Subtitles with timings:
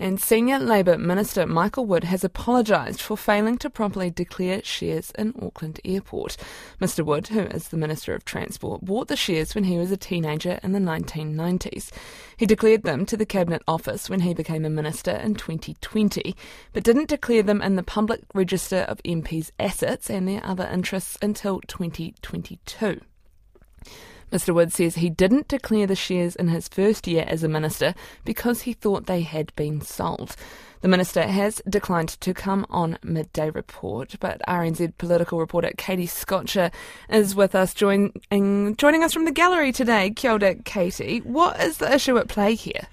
[0.00, 5.34] And Senior Labour Minister Michael Wood has apologised for failing to properly declare shares in
[5.42, 6.36] Auckland Airport.
[6.80, 9.96] Mr Wood, who is the Minister of Transport, bought the shares when he was a
[9.96, 11.90] teenager in the 1990s.
[12.36, 16.36] He declared them to the Cabinet Office when he became a minister in 2020,
[16.72, 21.18] but didn't declare them in the public register of MPs' assets and their other interests
[21.20, 23.00] until 2022.
[24.32, 24.54] Mr.
[24.54, 28.62] Wood says he didn't declare the shares in his first year as a minister because
[28.62, 30.36] he thought they had been sold.
[30.80, 36.70] The minister has declined to come on midday report, but RNZ political reporter Katie Scotcher
[37.08, 40.10] is with us, join, joining us from the gallery today.
[40.10, 41.18] Kia ora, Katie.
[41.18, 42.86] What is the issue at play here?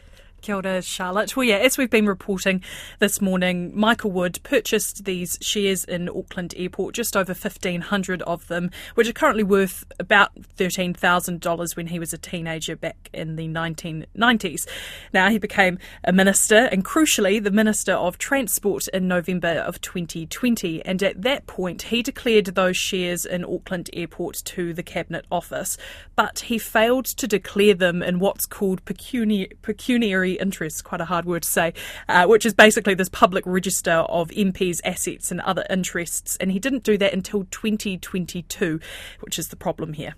[0.46, 1.36] Kia ora, Charlotte.
[1.36, 2.62] Well, yeah, as we've been reporting
[3.00, 8.70] this morning, Michael Wood purchased these shares in Auckland Airport, just over 1,500 of them,
[8.94, 14.68] which are currently worth about $13,000 when he was a teenager back in the 1990s.
[15.12, 20.86] Now, he became a minister and, crucially, the Minister of Transport in November of 2020.
[20.86, 25.76] And at that point, he declared those shares in Auckland Airport to the Cabinet Office,
[26.16, 31.26] but he failed to declare them in what's called pecuniary, pecuniary interest, quite a hard
[31.26, 31.74] word to say,
[32.08, 36.38] uh, which is basically this public register of MPs' assets and other interests.
[36.38, 38.80] And he didn't do that until 2022,
[39.22, 40.16] which is the problem here.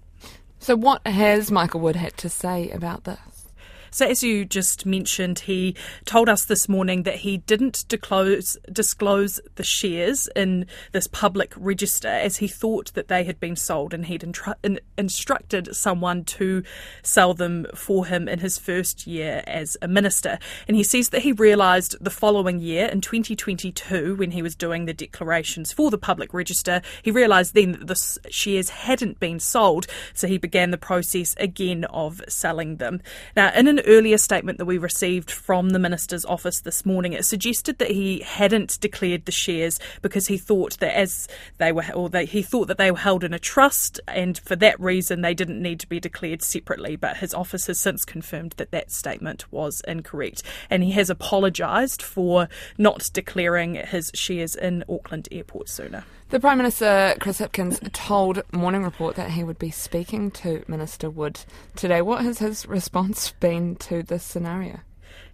[0.59, 3.36] So, what has Michael Wood had to say about this?
[3.91, 9.39] So, as you just mentioned, he told us this morning that he didn't disclose, disclose
[9.55, 14.05] the shares in this public register as he thought that they had been sold and
[14.05, 16.63] he'd intru- in, instructed someone to
[17.03, 20.39] sell them for him in his first year as a minister.
[20.67, 24.85] And he says that he realised the following year, in 2022, when he was doing
[24.85, 29.87] the declarations for the public register, he realised then that the shares hadn't been sold.
[30.13, 33.01] So, he began the process again of selling them.
[33.35, 37.13] Now, in an an earlier statement that we received from the minister's office this morning,
[37.13, 41.85] it suggested that he hadn't declared the shares because he thought that as they were,
[41.93, 45.21] or that he thought that they were held in a trust, and for that reason
[45.21, 46.95] they didn't need to be declared separately.
[46.95, 52.01] But his office has since confirmed that that statement was incorrect, and he has apologised
[52.01, 56.03] for not declaring his shares in Auckland Airport sooner.
[56.29, 61.09] The Prime Minister, Chris Hipkins, told Morning Report that he would be speaking to Minister
[61.09, 61.39] Wood
[61.77, 62.01] today.
[62.01, 64.81] What has his response been to this scenario?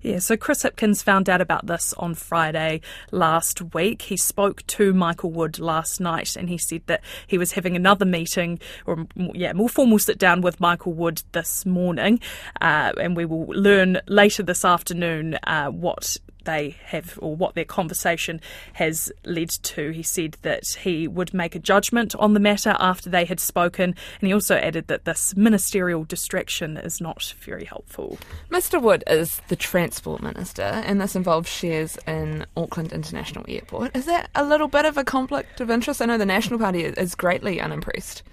[0.01, 4.03] Yeah, so Chris Hipkins found out about this on Friday last week.
[4.03, 8.05] He spoke to Michael Wood last night and he said that he was having another
[8.05, 12.19] meeting, or yeah, more formal sit down with Michael Wood this morning.
[12.61, 17.65] Uh, and we will learn later this afternoon uh, what they have or what their
[17.65, 18.41] conversation
[18.73, 19.91] has led to.
[19.91, 23.95] He said that he would make a judgment on the matter after they had spoken,
[24.19, 28.17] and he also added that this ministerial distraction is not very helpful.
[28.49, 28.81] Mr.
[28.81, 33.95] Wood is the Transport Minister, and this involves shares in Auckland International Airport.
[33.95, 36.01] Is that a little bit of a conflict of interest?
[36.01, 38.23] I know the National Party is greatly unimpressed.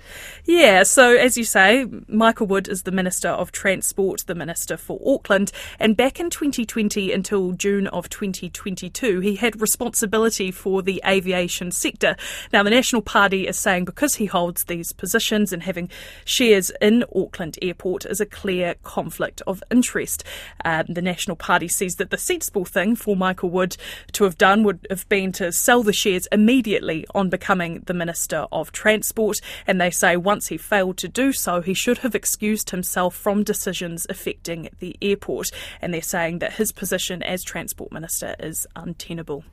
[0.45, 5.01] Yeah, so as you say, Michael Wood is the Minister of Transport, the Minister for
[5.05, 11.03] Auckland, and back in 2020 until June of of 2022, he had responsibility for the
[11.07, 12.17] aviation sector.
[12.51, 15.91] Now, the National Party is saying because he holds these positions and having
[16.25, 20.25] shares in Auckland Airport is a clear conflict of interest.
[20.65, 23.77] Um, the National Party says that the sensible thing for Michael Wood
[24.13, 28.47] to have done would have been to sell the shares immediately on becoming the Minister
[28.51, 29.37] of Transport.
[29.67, 33.45] And they say once he failed to do so, he should have excused himself from
[33.45, 35.51] decisions affecting the airport.
[35.83, 37.43] And they're saying that his position as
[37.91, 39.45] Transport Minister is untenable.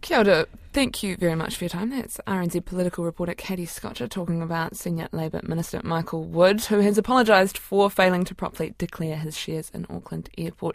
[0.00, 0.46] Kia ora.
[0.72, 1.90] Thank you very much for your time.
[1.90, 6.98] That's RNZ political reporter Katie Scotcher talking about Senior Labour Minister Michael Wood, who has
[6.98, 10.66] apologised for failing to properly declare his shares in Auckland Airport.